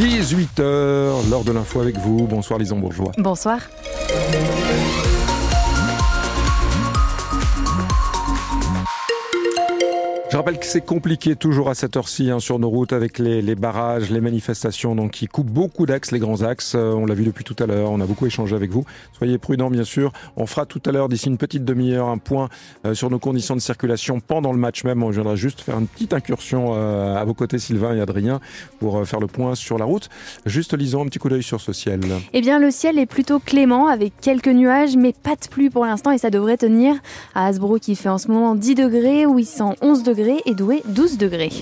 18h, 0.00 1.28
l'heure 1.28 1.44
de 1.44 1.52
l'info 1.52 1.82
avec 1.82 1.98
vous. 1.98 2.26
Bonsoir 2.26 2.58
Lison 2.58 2.78
Bourgeois. 2.78 3.12
Bonsoir. 3.18 3.60
Je 10.30 10.36
rappelle 10.36 10.60
que 10.60 10.66
c'est 10.66 10.80
compliqué 10.80 11.34
toujours 11.34 11.70
à 11.70 11.74
cette 11.74 11.96
heure-ci 11.96 12.30
hein, 12.30 12.38
sur 12.38 12.60
nos 12.60 12.68
routes 12.68 12.92
avec 12.92 13.18
les, 13.18 13.42
barrages, 13.56 14.10
les 14.10 14.20
manifestations 14.20 14.94
donc 14.94 15.10
qui 15.10 15.26
coupent 15.26 15.50
beaucoup 15.50 15.86
d'axes, 15.86 16.12
les 16.12 16.20
grands 16.20 16.42
axes. 16.42 16.76
Euh, 16.76 16.92
on 16.92 17.04
l'a 17.04 17.14
vu 17.14 17.24
depuis 17.24 17.42
tout 17.42 17.56
à 17.58 17.66
l'heure, 17.66 17.90
on 17.90 18.00
a 18.00 18.06
beaucoup 18.06 18.26
échangé 18.26 18.54
avec 18.54 18.70
vous. 18.70 18.84
Soyez 19.12 19.38
prudents 19.38 19.70
bien 19.70 19.82
sûr. 19.82 20.12
On 20.36 20.46
fera 20.46 20.66
tout 20.66 20.80
à 20.86 20.92
l'heure 20.92 21.08
d'ici 21.08 21.26
une 21.26 21.36
petite 21.36 21.64
demi-heure 21.64 22.06
un 22.06 22.18
point 22.18 22.48
euh, 22.86 22.94
sur 22.94 23.10
nos 23.10 23.18
conditions 23.18 23.56
de 23.56 23.60
circulation 23.60 24.20
pendant 24.20 24.52
le 24.52 24.58
match 24.58 24.84
même. 24.84 25.02
On 25.02 25.10
viendra 25.10 25.34
juste 25.34 25.62
faire 25.62 25.76
une 25.80 25.88
petite 25.88 26.12
incursion 26.12 26.74
euh, 26.76 27.16
à 27.16 27.24
vos 27.24 27.34
côtés 27.34 27.58
Sylvain 27.58 27.96
et 27.96 28.00
Adrien 28.00 28.38
pour 28.78 29.04
faire 29.08 29.18
le 29.18 29.26
point 29.26 29.56
sur 29.56 29.78
la 29.78 29.84
route. 29.84 30.10
Juste 30.46 30.78
lisons 30.78 31.02
un 31.02 31.06
petit 31.06 31.18
coup 31.18 31.28
d'œil 31.28 31.42
sur 31.42 31.60
ce 31.60 31.72
ciel. 31.72 32.02
Eh 32.32 32.40
bien 32.40 32.60
le 32.60 32.70
ciel 32.70 33.00
est 33.00 33.06
plutôt 33.06 33.40
clément 33.40 33.88
avec 33.88 34.12
quelques 34.20 34.46
nuages 34.46 34.96
mais 34.96 35.12
pas 35.12 35.34
de 35.34 35.48
pluie 35.50 35.70
pour 35.70 35.84
l'instant 35.86 36.12
et 36.12 36.18
ça 36.18 36.30
devrait 36.30 36.56
tenir 36.56 36.94
à 37.34 37.46
Hasbro 37.46 37.80
qui 37.80 37.96
fait 37.96 38.08
en 38.08 38.18
ce 38.18 38.28
moment 38.28 38.54
10 38.54 38.76
degrés, 38.76 39.26
où 39.26 39.40
il 39.40 39.44
sent 39.44 39.74
11 39.82 40.04
et 40.20 40.54
Douai 40.54 40.82
12 40.86 41.18
degrés. 41.18 41.52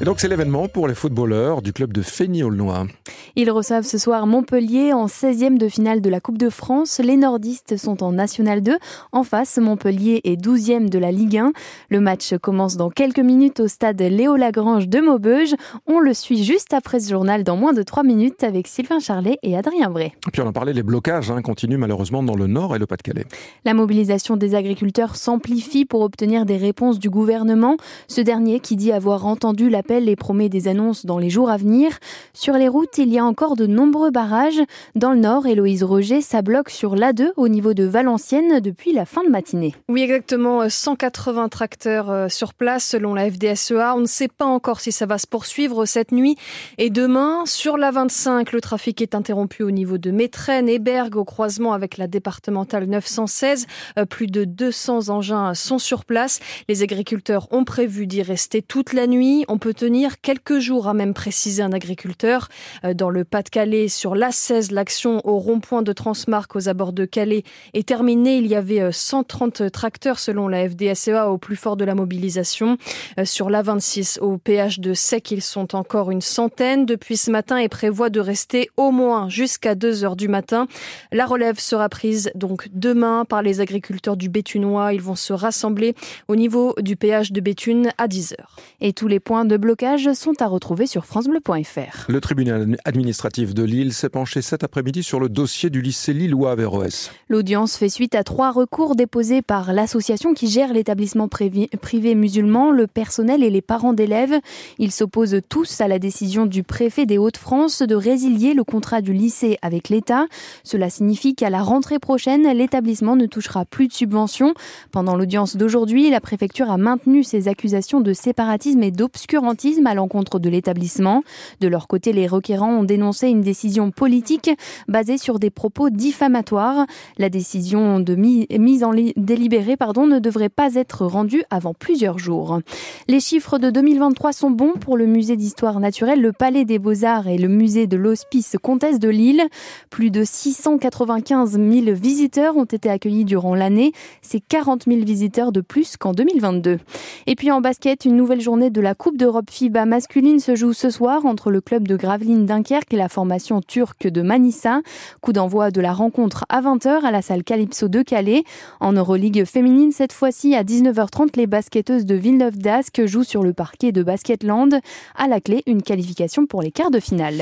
Et 0.00 0.04
donc 0.04 0.20
c'est 0.20 0.28
l'événement 0.28 0.68
pour 0.68 0.88
les 0.88 0.94
footballeurs 0.94 1.62
du 1.62 1.72
club 1.72 1.92
de 1.92 2.02
Fény-Aulnois. 2.02 2.86
Ils 3.34 3.50
reçoivent 3.50 3.86
ce 3.86 3.96
soir 3.96 4.26
Montpellier 4.26 4.92
en 4.92 5.06
16e 5.06 5.56
de 5.56 5.68
finale 5.68 6.02
de 6.02 6.10
la 6.10 6.20
Coupe 6.20 6.36
de 6.36 6.50
France. 6.50 7.00
Les 7.02 7.16
nordistes 7.16 7.78
sont 7.78 8.02
en 8.02 8.12
National 8.12 8.60
2. 8.60 8.76
En 9.12 9.24
face, 9.24 9.56
Montpellier 9.56 10.20
est 10.24 10.36
12e 10.36 10.90
de 10.90 10.98
la 10.98 11.10
Ligue 11.10 11.38
1. 11.38 11.52
Le 11.88 12.00
match 12.00 12.34
commence 12.36 12.76
dans 12.76 12.90
quelques 12.90 13.20
minutes 13.20 13.60
au 13.60 13.68
stade 13.68 14.02
Léo 14.02 14.36
Lagrange 14.36 14.86
de 14.86 15.00
Maubeuge. 15.00 15.54
On 15.86 15.98
le 15.98 16.12
suit 16.12 16.44
juste 16.44 16.74
après 16.74 17.00
ce 17.00 17.08
journal 17.08 17.42
dans 17.42 17.56
moins 17.56 17.72
de 17.72 17.82
3 17.82 18.02
minutes 18.02 18.44
avec 18.44 18.66
Sylvain 18.66 18.98
Charlet 18.98 19.38
et 19.42 19.56
Adrien 19.56 19.88
Bray. 19.88 20.12
Et 20.28 20.30
puis 20.30 20.42
on 20.42 20.46
en 20.46 20.52
parlait, 20.52 20.74
les 20.74 20.82
blocages 20.82 21.30
hein, 21.30 21.40
continuent 21.40 21.78
malheureusement 21.78 22.22
dans 22.22 22.36
le 22.36 22.46
nord 22.46 22.76
et 22.76 22.78
le 22.78 22.86
Pas-de-Calais. 22.86 23.24
La 23.64 23.72
mobilisation 23.72 24.36
des 24.36 24.54
agriculteurs 24.54 25.16
s'amplifie 25.16 25.86
pour 25.86 26.02
obtenir 26.02 26.44
des 26.44 26.58
réponses 26.58 26.98
du 26.98 27.08
gouvernement. 27.08 27.78
Ce 28.08 28.20
dernier 28.20 28.60
qui 28.60 28.76
dit 28.76 28.92
avoir 28.92 29.24
entendu 29.26 29.70
l'appel 29.70 30.10
et 30.10 30.16
promet 30.16 30.50
des 30.50 30.68
annonces 30.68 31.06
dans 31.06 31.18
les 31.18 31.30
jours 31.30 31.48
à 31.48 31.56
venir. 31.56 31.98
Sur 32.34 32.54
les 32.54 32.68
routes, 32.68 32.98
il 32.98 33.08
y 33.08 33.18
a 33.18 33.21
encore 33.24 33.56
de 33.56 33.66
nombreux 33.66 34.10
barrages. 34.10 34.60
Dans 34.94 35.12
le 35.12 35.18
nord, 35.18 35.46
Héloïse 35.46 35.82
Roger, 35.82 36.20
ça 36.20 36.42
bloque 36.42 36.70
sur 36.70 36.94
l'A2 36.94 37.30
au 37.36 37.48
niveau 37.48 37.74
de 37.74 37.84
Valenciennes 37.84 38.60
depuis 38.60 38.92
la 38.92 39.04
fin 39.04 39.24
de 39.24 39.28
matinée. 39.28 39.74
Oui, 39.88 40.02
exactement. 40.02 40.68
180 40.68 41.48
tracteurs 41.48 42.10
euh, 42.10 42.28
sur 42.28 42.54
place 42.54 42.84
selon 42.84 43.14
la 43.14 43.30
FDSEA. 43.30 43.94
On 43.96 44.00
ne 44.00 44.06
sait 44.06 44.28
pas 44.28 44.44
encore 44.44 44.80
si 44.80 44.92
ça 44.92 45.06
va 45.06 45.18
se 45.18 45.26
poursuivre 45.26 45.84
cette 45.84 46.12
nuit 46.12 46.36
et 46.78 46.90
demain. 46.90 47.44
Sur 47.46 47.76
la 47.76 47.90
25, 47.90 48.52
le 48.52 48.60
trafic 48.60 49.00
est 49.00 49.14
interrompu 49.14 49.62
au 49.62 49.70
niveau 49.70 49.98
de 49.98 50.10
Métrennes 50.10 50.68
et 50.68 50.78
Bergue 50.78 51.16
au 51.16 51.24
croisement 51.24 51.72
avec 51.72 51.98
la 51.98 52.06
départementale 52.06 52.86
916. 52.86 53.66
Euh, 53.98 54.04
plus 54.04 54.26
de 54.26 54.44
200 54.44 55.08
engins 55.08 55.54
sont 55.54 55.78
sur 55.78 56.04
place. 56.04 56.40
Les 56.68 56.82
agriculteurs 56.82 57.48
ont 57.50 57.64
prévu 57.64 58.06
d'y 58.06 58.22
rester 58.22 58.62
toute 58.62 58.92
la 58.92 59.06
nuit. 59.06 59.44
On 59.48 59.58
peut 59.58 59.74
tenir 59.74 60.20
quelques 60.20 60.58
jours, 60.58 60.88
a 60.88 60.94
même 60.94 61.14
précisé 61.14 61.62
un 61.62 61.72
agriculteur. 61.72 62.48
Euh, 62.84 62.94
le 63.12 63.24
Pas-de-Calais, 63.24 63.88
sur 63.88 64.14
l'A16, 64.14 64.72
l'action 64.72 65.20
au 65.24 65.38
rond-point 65.38 65.82
de 65.82 65.92
Transmarc 65.92 66.56
aux 66.56 66.68
abords 66.68 66.92
de 66.92 67.04
Calais 67.04 67.44
est 67.74 67.86
terminée. 67.86 68.38
Il 68.38 68.46
y 68.46 68.54
avait 68.54 68.90
130 68.90 69.60
euh, 69.60 69.70
tracteurs 69.70 70.18
selon 70.18 70.48
la 70.48 70.68
FDSEA 70.68 71.30
au 71.30 71.38
plus 71.38 71.56
fort 71.56 71.76
de 71.76 71.84
la 71.84 71.94
mobilisation. 71.94 72.78
Euh, 73.18 73.24
sur 73.24 73.50
l'A26, 73.50 74.18
au 74.20 74.38
péage 74.38 74.80
de 74.80 74.94
Sec, 74.94 75.30
ils 75.30 75.42
sont 75.42 75.76
encore 75.76 76.10
une 76.10 76.22
centaine 76.22 76.86
depuis 76.86 77.16
ce 77.16 77.30
matin 77.30 77.58
et 77.58 77.68
prévoient 77.68 78.10
de 78.10 78.20
rester 78.20 78.70
au 78.76 78.90
moins 78.90 79.28
jusqu'à 79.28 79.74
2 79.74 80.04
heures 80.04 80.16
du 80.16 80.28
matin. 80.28 80.66
La 81.12 81.26
relève 81.26 81.58
sera 81.58 81.88
prise 81.88 82.30
donc 82.34 82.68
demain 82.72 83.24
par 83.24 83.42
les 83.42 83.60
agriculteurs 83.60 84.16
du 84.16 84.30
Béthunois. 84.30 84.94
Ils 84.94 85.02
vont 85.02 85.16
se 85.16 85.32
rassembler 85.32 85.94
au 86.28 86.36
niveau 86.36 86.74
du 86.80 86.96
péage 86.96 87.32
de 87.32 87.40
Béthune 87.40 87.90
à 87.98 88.08
10 88.08 88.34
heures. 88.40 88.56
Et 88.80 88.92
tous 88.92 89.08
les 89.08 89.20
points 89.20 89.44
de 89.44 89.56
blocages 89.56 90.12
sont 90.14 90.40
à 90.40 90.46
retrouver 90.46 90.86
sur 90.86 91.04
francebleu.fr. 91.04 92.06
Le 92.08 92.20
tribunal 92.20 92.78
administratif 92.84 93.01
de 93.02 93.62
Lille 93.62 93.92
s'est 93.92 94.08
penché 94.08 94.42
cet 94.42 94.64
après-midi 94.64 95.02
sur 95.02 95.18
le 95.18 95.28
dossier 95.28 95.70
du 95.70 95.82
lycée 95.82 96.12
lillois 96.12 96.52
Averroès. 96.52 97.10
L'audience 97.28 97.76
fait 97.76 97.88
suite 97.88 98.14
à 98.14 98.24
trois 98.24 98.52
recours 98.52 98.94
déposés 98.94 99.42
par 99.42 99.72
l'association 99.72 100.34
qui 100.34 100.48
gère 100.48 100.72
l'établissement 100.72 101.28
privé 101.28 102.14
musulman, 102.14 102.70
le 102.70 102.86
personnel 102.86 103.42
et 103.42 103.50
les 103.50 103.60
parents 103.62 103.92
d'élèves. 103.92 104.34
Ils 104.78 104.92
s'opposent 104.92 105.40
tous 105.48 105.80
à 105.80 105.88
la 105.88 105.98
décision 105.98 106.46
du 106.46 106.62
préfet 106.62 107.06
des 107.06 107.18
Hauts-de-France 107.18 107.82
de 107.82 107.94
résilier 107.94 108.54
le 108.54 108.64
contrat 108.64 109.00
du 109.00 109.12
lycée 109.12 109.58
avec 109.62 109.88
l'État. 109.88 110.26
Cela 110.62 110.88
signifie 110.88 111.34
qu'à 111.34 111.50
la 111.50 111.62
rentrée 111.62 111.98
prochaine, 111.98 112.46
l'établissement 112.56 113.16
ne 113.16 113.26
touchera 113.26 113.64
plus 113.64 113.88
de 113.88 113.92
subventions. 113.92 114.54
Pendant 114.90 115.16
l'audience 115.16 115.56
d'aujourd'hui, 115.56 116.10
la 116.10 116.20
préfecture 116.20 116.70
a 116.70 116.76
maintenu 116.76 117.24
ses 117.24 117.48
accusations 117.48 118.00
de 118.00 118.12
séparatisme 118.12 118.82
et 118.82 118.90
d'obscurantisme 118.90 119.86
à 119.86 119.94
l'encontre 119.94 120.38
de 120.38 120.48
l'établissement. 120.48 121.24
De 121.60 121.68
leur 121.68 121.88
côté, 121.88 122.12
les 122.12 122.26
requérants 122.26 122.80
ont 122.80 122.84
dénoncé 122.92 123.28
une 123.28 123.40
décision 123.40 123.90
politique 123.90 124.50
basée 124.86 125.16
sur 125.16 125.38
des 125.38 125.48
propos 125.48 125.88
diffamatoires. 125.88 126.84
La 127.16 127.30
décision 127.30 128.00
de 128.00 128.14
mise 128.14 128.84
en 128.84 128.92
délibéré 129.16 129.78
pardon, 129.78 130.06
ne 130.06 130.18
devrait 130.18 130.50
pas 130.50 130.74
être 130.74 131.06
rendue 131.06 131.44
avant 131.48 131.72
plusieurs 131.72 132.18
jours. 132.18 132.60
Les 133.08 133.20
chiffres 133.20 133.58
de 133.58 133.70
2023 133.70 134.32
sont 134.32 134.50
bons 134.50 134.74
pour 134.74 134.98
le 134.98 135.06
musée 135.06 135.36
d'histoire 135.36 135.80
naturelle, 135.80 136.20
le 136.20 136.32
Palais 136.32 136.66
des 136.66 136.78
Beaux-Arts 136.78 137.28
et 137.28 137.38
le 137.38 137.48
musée 137.48 137.86
de 137.86 137.96
l'Hospice 137.96 138.56
Comtesse 138.62 138.98
de 138.98 139.08
Lille. 139.08 139.42
Plus 139.88 140.10
de 140.10 140.22
695 140.22 141.52
000 141.52 141.96
visiteurs 141.96 142.58
ont 142.58 142.64
été 142.64 142.90
accueillis 142.90 143.24
durant 143.24 143.54
l'année. 143.54 143.92
C'est 144.20 144.40
40 144.40 144.84
000 144.86 145.00
visiteurs 145.00 145.50
de 145.50 145.62
plus 145.62 145.96
qu'en 145.96 146.12
2022. 146.12 146.78
Et 147.26 147.36
puis 147.36 147.50
en 147.50 147.62
basket, 147.62 148.04
une 148.04 148.16
nouvelle 148.16 148.42
journée 148.42 148.68
de 148.68 148.80
la 148.82 148.94
Coupe 148.94 149.16
d'Europe 149.16 149.50
FIBA 149.50 149.86
masculine 149.86 150.40
se 150.40 150.54
joue 150.54 150.74
ce 150.74 150.90
soir 150.90 151.24
entre 151.24 151.50
le 151.50 151.60
club 151.60 151.88
de 151.88 151.96
Gravelines 151.96 152.46
La 152.90 153.08
formation 153.08 153.60
turque 153.62 154.06
de 154.06 154.20
Manissa. 154.20 154.80
Coup 155.20 155.32
d'envoi 155.32 155.70
de 155.70 155.80
la 155.80 155.92
rencontre 155.92 156.44
à 156.48 156.60
20h 156.60 157.04
à 157.04 157.10
la 157.10 157.22
salle 157.22 157.42
Calypso 157.42 157.88
de 157.88 158.02
Calais. 158.02 158.44
En 158.80 158.92
Euroligue 158.92 159.44
féminine, 159.44 159.92
cette 159.92 160.12
fois-ci 160.12 160.54
à 160.54 160.62
19h30, 160.62 161.36
les 161.36 161.46
basketteuses 161.46 162.04
de 162.04 162.14
Villeneuve 162.14 162.58
d'Ascq 162.58 163.06
jouent 163.06 163.24
sur 163.24 163.42
le 163.42 163.54
parquet 163.54 163.92
de 163.92 164.02
Basketland. 164.02 164.80
À 165.16 165.28
la 165.28 165.40
clé, 165.40 165.62
une 165.66 165.82
qualification 165.82 166.44
pour 166.46 166.60
les 166.60 166.70
quarts 166.70 166.90
de 166.90 167.00
finale. 167.00 167.40